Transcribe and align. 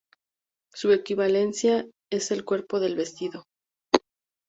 Su 0.73 0.91
equivalencia 0.93 1.85
es 2.11 2.31
el 2.31 2.43
cuerpo 2.43 2.79
del 2.79 2.95
vestido. 2.95 3.43